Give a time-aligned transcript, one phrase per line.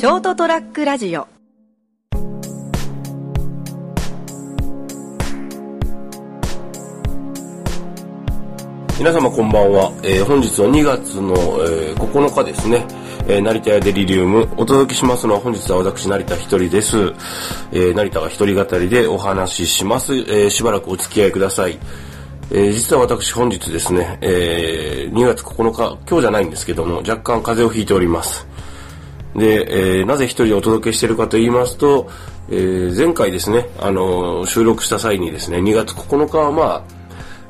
[0.00, 1.28] ショートトラックラジオ。
[8.98, 12.86] 皆様こんばんは、えー本日は2月の、えー9日ですね、
[13.28, 14.48] えー成田屋デリリウム。
[14.56, 16.96] お届けしますのは本日は私成田一人です、
[17.70, 21.78] えー成田が一人語りでお話しします、えーしばらくお付き合いください。
[22.50, 28.48] えー実は私本日ですね、えー2月9日今日じゃないんですけども若干風邪をひいております。
[29.34, 32.10] で、えーなぜ一人でお届けしているかと言いますと、
[32.50, 36.82] えー前回ですね、あのー収録した際にですね、2月9日はまあ、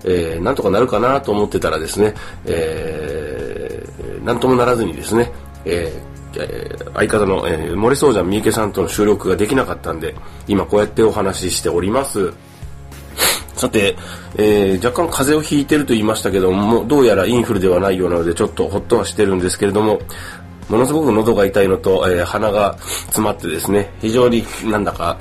[0.04, 2.14] えーなんとかなるかなと思ってたらですね、
[2.46, 5.32] えーなんともならずにですね、
[5.64, 6.10] えー
[6.94, 10.14] 相方の、えー、森総山三池さんとの収録ができなかったんで、
[10.46, 12.32] 今こうやってお話ししております。
[13.56, 13.96] さて、
[14.36, 20.00] えー若干風邪をひいてると言いましたけども、どうやらインフルではないようなので、ちょっとほっとはしてるんですけれども、
[20.70, 25.18] ものすごく喉が痛いのと、えー鼻が詰まってですね、非常になんだか、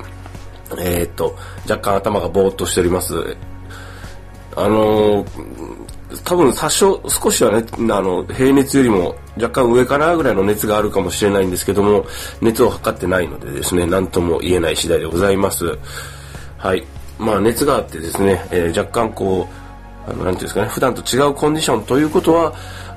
[0.78, 1.36] えーっと、
[1.68, 3.36] 若干頭がぼーっとしております。
[4.56, 5.60] あのー
[6.24, 12.04] 多分多少、少しはね、あの、平熱よりも若干上かなぐらいの熱があるかもしれないんですけども、
[12.40, 15.78] 熱を測ってないのでですね、なんとも言えない次第でございます。
[16.58, 16.84] はい。
[17.18, 19.46] まあ熱があってですね、えー若干こ
[20.08, 22.52] う、あの、なんていうんですかね、普段と違うコンディションということは、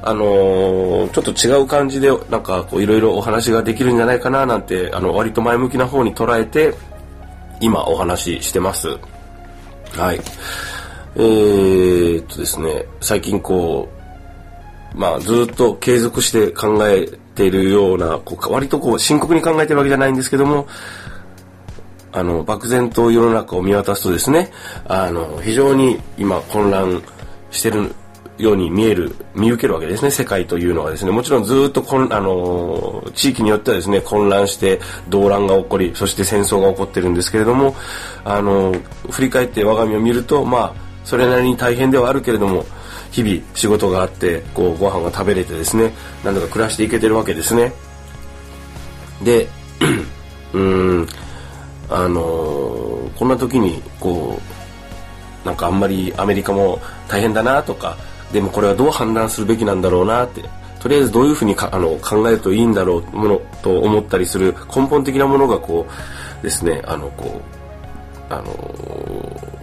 [0.06, 6.73] あのーちょっと違う感じで、なんかこう、いろいろお話ができるんじゃないかななんて、あの、割と前向きな方に捉えて、
[7.59, 8.98] 今お話ししてます。
[9.96, 10.20] はい。
[11.16, 13.88] えー、っとですね、最近こ
[14.96, 20.68] う、まあずっと継続して考えているような、こう割とこう深刻に考えてるわけじゃないんですけども、
[22.12, 24.52] あの、漠然と世の中を見渡すとですね、
[24.86, 27.02] あの、非常に今混乱
[27.52, 27.94] してる
[28.38, 31.12] ように見える、見受けるわけですね、世界というのはですね。
[31.12, 37.75] もちろんずっとこん、あの、地域によってはですね、混乱して動乱が起こり、そして戦争が起こってるんですけれども、
[38.24, 38.74] あの、
[39.09, 42.66] 振り返って我が身を見ると、まあ、それなりに大変ではあるけれども、
[43.12, 45.94] 日々仕事があって、こう、ご飯が食べれてですね、
[46.24, 47.72] なんとか暮らしていけてるわけですね。
[49.24, 49.47] で、
[50.53, 51.08] うん、
[51.90, 52.22] あの
[53.18, 54.40] こんな時にこ
[55.44, 57.97] うなんかあんまりアメリカも大変だなとか
[58.34, 60.44] でもこれはどう判断するべきなんだろうなって
[60.82, 65.88] とりあえずどういうふうにかあの考えるといいんだろうものと思ったりする根本的なものがこ
[66.42, 67.40] うですねあのこ
[68.30, 68.52] うあの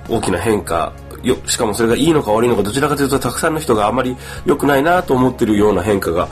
[0.08, 0.92] 大きな変化
[1.22, 4.16] よしかもそれがいいのか悪いのかどちらかというとたくさんの人があまり
[4.46, 6.28] 良くないなと思ってるような変化が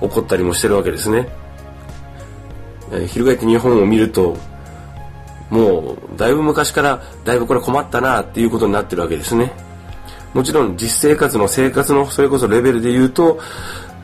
[0.00, 1.28] 起こったりもしてるわけですね。
[2.90, 4.36] えー翻って日本を見ると
[5.50, 9.52] もうだいぶ昔からだいぶこれ困ったなっていうことになってるわけですね
[10.34, 13.40] もちろん実生活の生活のそれこそレベルで言うと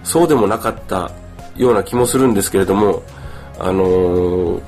[0.04, 1.10] そうでもなかった
[1.56, 3.02] ような気もするんですけれども
[3.58, 4.62] あのー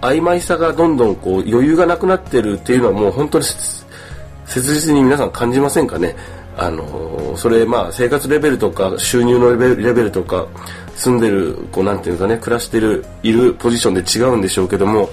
[0.00, 6.14] 曖昧さがどんどんこう余裕がなくなってるっていうのはもう本当に切実に皆さん感じませんかね？
[6.58, 10.46] あのそれまあ生活レベルとか収入のレベルレベルとか
[10.94, 15.08] 住んでるこうなんていうかね暮らしてるいるポジションで違うんでしょうけども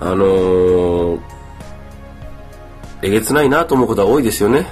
[0.00, 1.20] あのー
[3.02, 4.66] えげつないなと思うことは多いですよね。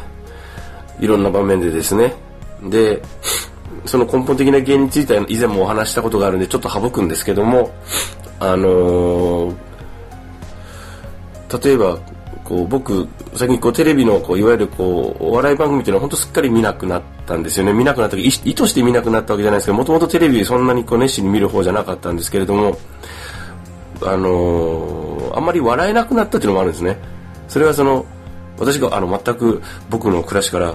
[0.98, 2.14] いろんな場面でですね。
[2.62, 3.02] で
[3.84, 7.70] その根本的な原因については以前もお話したことがあるんでちょっと省くんですけども
[8.40, 9.56] あのー
[11.62, 11.98] 例えば
[12.42, 17.72] こう僕最近こうテレビのこういわゆるこうお笑い番組っていうのは本当すっかり見なくなったんですよね。
[17.72, 22.76] 見なくなった意意図して見なくなったわけじゃないですけどもともとテレビそんなにこう熱心に見る方じゃなかったんですけれども
[24.02, 26.98] あのーあんまり笑えなくなったっていうのもあるんですね。
[27.48, 28.04] それはその
[28.58, 30.74] 私があの全く僕の暮らしから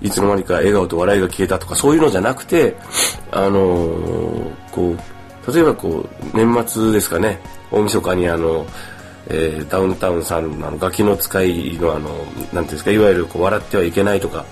[0.00, 2.76] いつの間にか笑顔と笑いが消えたとかそういうのじゃなくて
[3.32, 7.40] あのーこう例えばこう年末ですかね
[7.70, 8.66] 大晦日にあの
[9.28, 14.44] えーダウンタウンさんのあのガキの使いのあのなんていうんですかいわゆるこう笑ってはいけないとか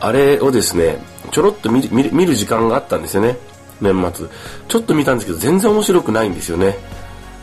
[0.00, 0.98] あれをですね
[1.30, 3.36] ちょろっと見る時間があったんですよね
[3.80, 4.26] 年末。
[4.66, 6.76] ちょっと見たんですけど全然面白くないんですよね。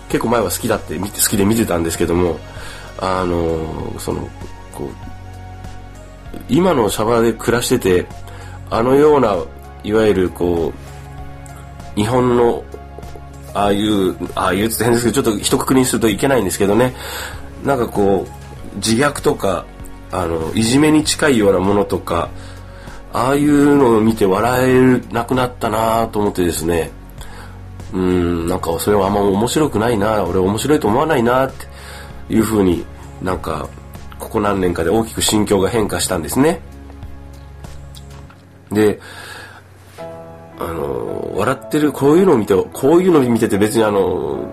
[0.09, 2.39] 結構前は好きだって好きで見てたんですけども
[3.00, 4.27] あのその
[4.74, 4.89] こう
[6.50, 8.07] 今のシャバで暮らしてて
[8.69, 9.36] あのような
[9.83, 10.74] いわゆるこ
[11.95, 12.63] う日本の
[13.56, 16.94] ああいう、ああいうって変ですけど、ちょっと一括りにするといけないんですけどね、
[17.63, 19.65] なんかこう、自虐とか、
[20.12, 22.30] あの、いじめに近いようなものとか、
[23.13, 26.92] ああいうのを見て笑えなくなったなと思ってですね、
[27.94, 31.65] うん、なんかそれはあんま面白くないな、俺面白いと思わないなって
[32.30, 32.86] いうふうに
[33.22, 33.68] なんか、
[34.19, 36.62] ここ何年かで大きく心境が変化したんですね。
[38.72, 39.00] で、
[40.60, 44.45] あの、笑ってる、こういうのを見て、こういうのを見てて別にあの、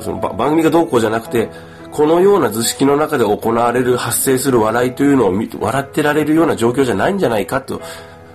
[0.00, 1.50] その番組がどうこうじゃなくて、
[1.90, 7.80] このような図式の中で行われる、発生する笑いというのを見笑ってられるような状況じゃないんじゃないかと、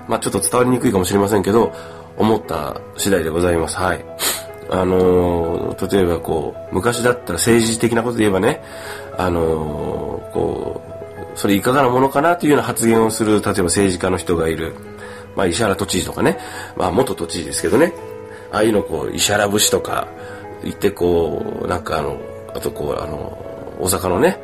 [0.08, 1.74] まあちょっと伝わりにくいかもしれませんけど、
[2.18, 3.78] 思った次第でございます。
[3.78, 4.06] はい。
[4.74, 8.64] あのー、例えばこう、昔だったら政治的なことで言えばね、
[9.16, 10.82] あのー、こ
[11.36, 14.74] う、それいかがなものかなというような発言をする、例えば政治家の人がいる。
[15.36, 16.40] まあ、石原都知事とかね、
[16.76, 17.94] まあ、元都知事ですけどね、
[18.52, 20.08] ああいうのこう、石原節とか
[20.64, 22.20] 言ってこう、なんかあの、
[22.56, 23.38] あとこう、あの、
[23.80, 24.40] 大阪のね、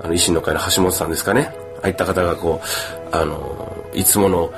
[0.00, 1.52] あの、維新の会の橋本さんですかね、
[1.82, 4.52] ああいった方がこう、あの、いつもの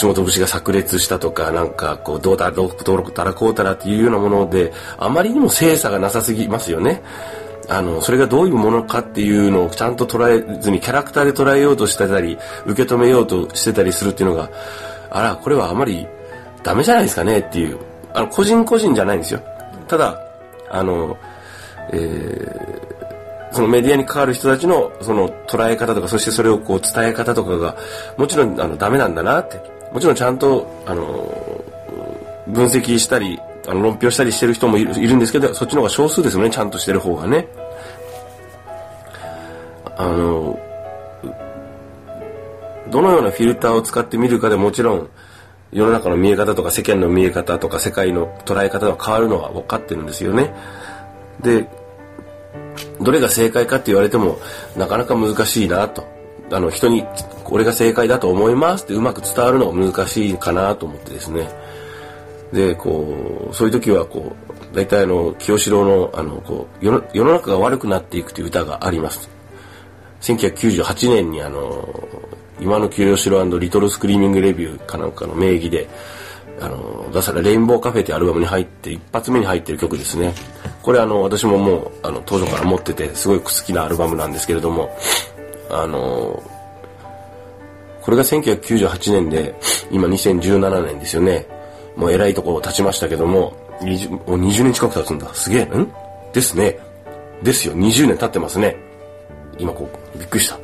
[0.00, 7.02] 橋本節が炸裂したとか、なんかこう、どうだ、どう、どうたらこうたらっていうようなもので、あまりにも精査がなさすぎますよね。
[7.68, 14.50] あの、それがどういうものかっていうのをちゃんと捉えずにキャラクターで捉えようとしてたり、受け止めようとしてたりするっていうのが、
[15.10, 16.06] あら、これはあまり
[16.62, 17.78] ダメじゃないですかねっていう。
[18.14, 19.40] あの、個人個人じゃないんですよ。
[19.88, 20.20] ただ、
[20.70, 21.16] あの、
[21.92, 23.11] えー、
[23.52, 27.76] そのメディアに関わる人たちのその捉え方とか、そしてそれをこう伝え方とかが、
[28.16, 29.60] もちろんあのダメなんだなって。
[29.92, 31.62] もちろんちゃんと、あの、
[32.46, 33.38] 分析したり、
[33.68, 37.46] あの論評したりしてる人もいるんですけど、そっちの方が少数ですよね、ちゃんとしてる方がね。
[39.96, 40.58] あの、
[42.90, 45.08] どのようなフィルターを使って見るかでもちろん
[45.72, 50.54] 世の中の見え方とか世間の見え方とか世界の捉え方が変わるのは分かってるんですよね。
[51.40, 51.66] で、
[53.02, 54.38] どれが正解かって言われても
[54.76, 56.10] なかなか難しいなと。
[56.50, 57.04] あの人に
[57.44, 61.48] これが正解だと思いますってうまく伝わるのが難しいかなと思ってですね。
[62.52, 64.36] で、こう、そういう時はこ
[64.72, 69.30] う、大体あの、清志郎のあの、こう世の、世の中が悪くなっていくという歌があります。
[70.20, 71.88] 1998年にあの、
[72.60, 75.88] 今の清志郎リトルスクリーミングレビューかなんかの名義で、
[76.60, 80.32] あの、出されレインボーカフェってアルバムに入って、一発目に入ってる曲ですね。
[80.82, 84.96] これあの、私ももう、あの、当初から持ってて、すごい好きなアルバムなんですけれども、
[85.70, 86.42] あの、
[88.02, 89.54] これが1998年で、
[89.90, 91.46] 今2017年ですよね。
[91.96, 95.32] もう偉いところ立ちましたけども、20, もう20年近く経つんだ。
[95.34, 95.62] すげえ。
[95.64, 95.92] ん？
[96.32, 96.78] ですね。
[97.42, 97.74] ですよ。
[97.74, 98.76] 20年経ってますね。
[99.58, 100.58] 今こう、びっくりした。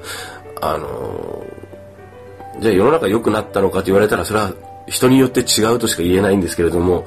[0.60, 1.44] あの
[2.60, 4.52] じゃあ世の中良くなったのかと言われたらそれは
[4.88, 7.06] 人によって違うとしか言えないんですけれども、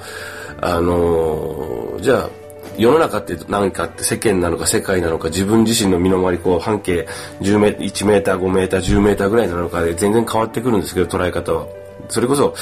[0.61, 2.29] あのじゃあ
[2.77, 7.07] 世の中って何かって世間なのか世界なのか自分自身の身の回りこう半径
[7.41, 11.67] 10メ1メーター5メーター10メーターぐらいなのかで全然変わってくるんですけど捉え方は。
[12.09, 12.55] それこそ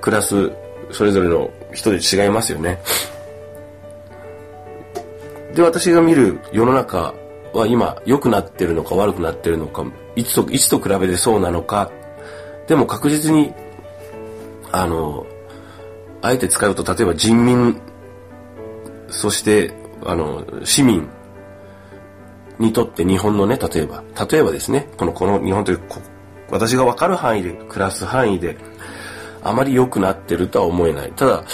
[0.00, 0.52] 暮らす
[0.90, 2.80] それぞれの人で違いますよね。
[5.54, 7.14] で私が見る世の中
[7.52, 9.84] は今良くなってるのか悪くなってるのか
[10.16, 11.90] いつといつと比べてそうなのか
[12.66, 13.52] でも確実に、
[14.76, 15.24] あの、
[16.20, 17.80] あえて使うと、例えば人民、
[19.08, 19.72] そして、
[20.04, 21.08] あの、市民
[22.58, 25.80] にとって日本のね、例えば、例えばですね、この、この日本という、
[26.50, 28.56] 私がわかる範囲で、暮らす範囲で、
[29.44, 31.12] あまり良くなってるとは思えない。
[31.12, 31.44] ただ、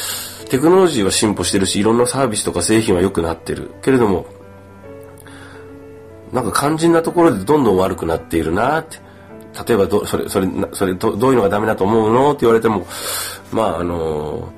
[0.49, 3.71] テクノロジーは進歩してるし、いろんなサービスとか製品は良くなってる。
[3.83, 4.25] けれども、
[6.33, 9.10] なんか肝心なところでどんどん悪くなっているなって。
[9.67, 12.87] 例えばど、それ、それ、それど、どういうのがダメだと思うのって言われても、
[13.53, 14.53] まあ、あの、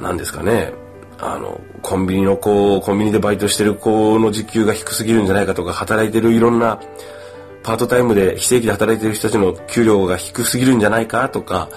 [0.00, 0.72] 何ですかね、
[1.18, 6.78] あの、コンビニの子、コンビニでバイトしてる子の時給が低すぎるんじゃないかとか、働いてるいろんな、
[7.62, 11.68] パートタイムで非正規で働いてる人たちの給料が低すぎるんじゃないかとか、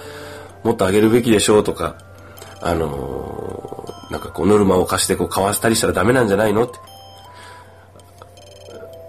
[0.62, 1.96] もっと上げるべきでしょうとか、
[2.60, 6.78] あのなんかこうノルマを貸してこう買わせたりしたらダメなんじゃないのって。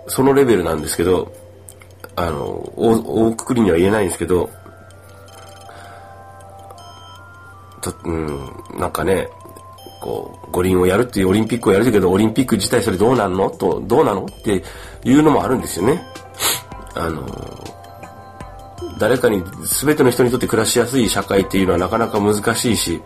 [0.08, 1.32] そのレベルなんですけど、
[2.16, 4.50] あの、大くくりには言えないんですけど、
[7.82, 9.28] と、うん、なんかね、
[10.02, 13.50] こう、五輪をやるっていうオリンピックをやるけど、オリンピック自体それどうなんの？
[13.50, 14.26] と、どうなの？
[14.26, 14.64] って
[15.04, 16.04] いうのもあるんですよね。
[16.96, 17.28] あの、
[19.00, 19.44] 誰かに、
[19.82, 23.02] 全ての人にとって暮らしやすい社会っていうのはなかなか難しいし、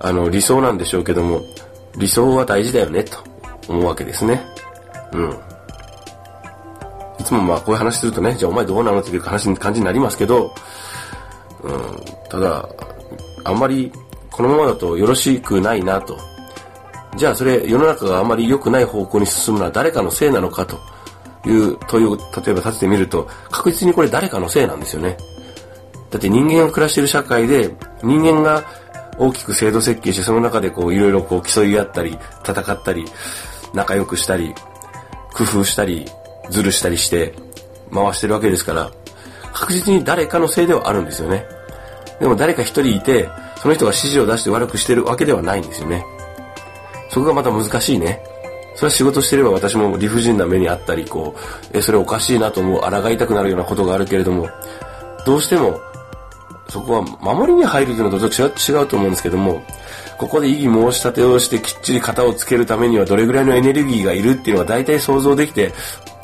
[0.00, 1.42] あの、理想なんでしょうけども、
[1.96, 3.18] 理想は大事だよね、と
[3.68, 4.42] 思うわけですね。
[5.12, 5.38] うん。
[7.26, 10.54] つもまあこういう話するとね、じゃあお前どうなのっていう話感じになりますけど、
[11.62, 11.80] うん、
[12.30, 12.68] ただ、
[13.44, 13.92] あんまり
[14.30, 16.18] このままだとよろしくないなと。
[17.16, 20.78] じゃあそれ世の中があまり良くない方向に進むのは誰かのせいなのかと
[21.48, 25.16] いう問いを例えば立ててみると確実にこれ誰かのせいなんですよね。
[26.10, 28.64] だって人間が暮らしている社会で人間が
[29.18, 33.06] 大きく制度設計してその中でこういろいろこう競い合ったり戦ったり
[33.72, 34.54] 仲良くしたり
[35.32, 36.04] 工夫したり
[36.50, 37.34] ずるしたりして
[37.92, 38.90] 回してるわけですから、
[39.52, 41.46] 確実に誰かのせいではあるんですよね。
[42.20, 46.04] でも誰か一人いて、その人が指示を出して悪くしてるわけではないんですよね。
[47.10, 48.22] そこがまた難しいね。
[48.74, 51.34] それは仕事してれば私も理不尽な目にあったり、こ
[51.72, 54.48] う、え、それおかしいなと思う、抗いたくなるようなことがあるけれども、
[55.24, 55.80] どうしても、
[56.68, 59.62] そこは守りに入るというのとちょっと違うと思うんですけども、
[60.18, 65.72] ここで異議申し立てをしてきっちり型をつけるためにはどれぐらいのエネルギーがいるっていうのが大体想像できて、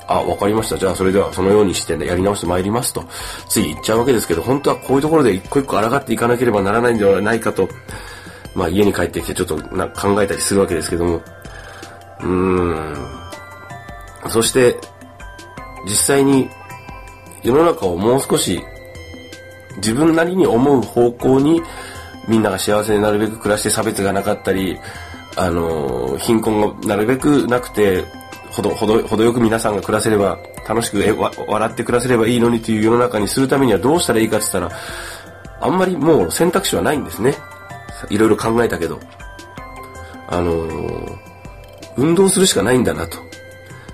[0.06, 0.78] あ、わかりました。
[0.78, 3.04] じゃあそれではそのようにしてねやり直して参りますと、
[3.48, 7.68] つい言っちゃうわけですけど、本当はこういうところで一個一個抗っていかなければならないんではないかと、
[8.54, 11.22] まあ家に帰ってきてちょっとな考えたりするわけですけども、
[12.20, 12.96] うーん。
[14.28, 14.76] そして、
[15.84, 16.48] 実際に
[17.42, 18.62] 世の中をもう少し
[19.76, 21.60] 自分なりに思う方向に
[22.28, 24.78] みんなが幸せになるべく暮らして差別がなかったり、
[25.36, 28.04] あの、貧困がなるべくなくて、
[28.52, 34.80] ほど、ほど、ほどよく皆さんが暮らせれば、楽しくえ笑って暮らせればいいのにという世の中にするためにはどうしたらいいかって言ったら、
[35.60, 37.34] あんまりもう選択肢はないんですね。
[38.10, 39.00] いろいろ考えたけど。
[40.28, 41.18] あの
[41.98, 43.18] 運動するしかないんだなと。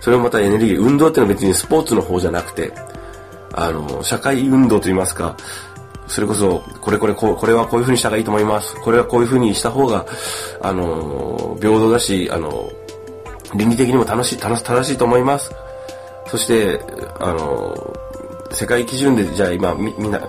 [0.00, 2.72] それもまたエネルギー、運動ってのは別にスポーツの方じゃなくて、
[3.52, 5.36] あの、社会運動といいますか、
[6.06, 8.74] それこそ、これこれこう、これはこういう風にした方がいいと思います。
[8.80, 10.06] これはこういう風にした方が、
[10.62, 12.70] あの、平等だし、あの、
[13.54, 15.50] 倫理的にも楽しい、楽正しいと思います。
[16.26, 16.80] そして、
[17.20, 17.96] あの、
[18.52, 20.20] 世界基準で、じゃあ今、み、みんな、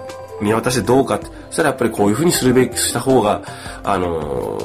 [0.42, 3.42] 見渡してどうかって、そしたらやっぱりこういう風にするべきした方が、
[3.84, 4.58] あの、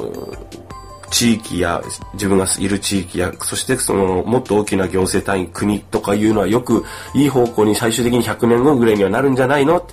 [1.11, 1.81] 地域や、
[2.13, 6.83] 自分がいる地域や、そしてその、もっと大きな行政単位、国とかいうのはよく、
[7.13, 9.85] いい方向に最終的に100年後ぐらいにはなるんじゃないの？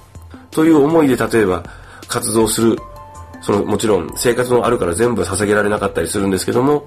[0.50, 1.64] という思いで例えば
[2.08, 2.76] 活動する、
[3.40, 6.86] そのもちろん生活もあるから全部捧げられなかったりするんですけども、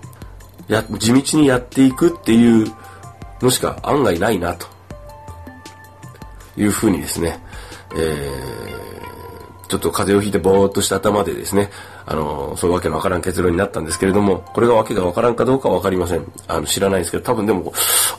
[0.67, 2.71] や、地道にやっていくっていう
[3.41, 4.75] のしか案外ないなと。
[6.57, 7.39] いうふうにですね、
[7.95, 11.69] えー、ちょっと風邪をひいてぼーっとした頭でですね、
[12.05, 16.25] あの、そういうわけのわからん結論になったんですけれども、これがわけがわからんかどうかはわかりません。
[16.47, 17.73] あの、知らないですけど、多分でも、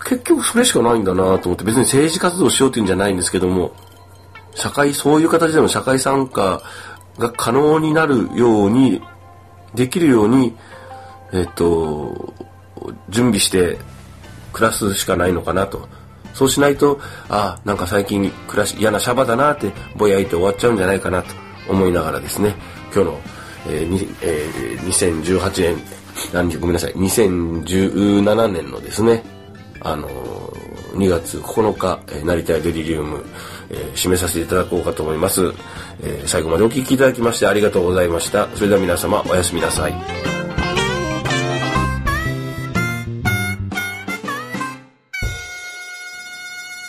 [0.05, 3.73] 結局それしかないんだなと思って、別に政治活動しようっていうんじゃないんですけども、
[4.55, 6.63] 社会、そういう形での社会参加
[7.19, 9.03] が可能になるように、
[9.75, 10.57] できるように、
[11.33, 12.35] えっと、
[13.09, 13.79] 準備して
[14.53, 15.89] 暮らすしかないのかなと。
[16.35, 21.35] そうしないと、ああ、なんか最近暮らし嫌なシャバだなってぼやいて終わっちゃうんじゃないかなと
[21.69, 22.55] 思いながらですね、
[22.95, 23.21] 今日の、
[23.69, 25.83] えーにえー、2018年、
[26.33, 29.25] 何時ごめんなさい、2017年のですね、
[29.81, 33.25] あのー、2月9日、えー、成田デリリウム、
[33.71, 35.53] えー、締めさせていただこうかと思います、
[36.03, 36.27] えー。
[36.27, 38.49] 最後までお聴きいただきましてありがとうございました。
[38.55, 40.46] それでは皆様おやすみなさい。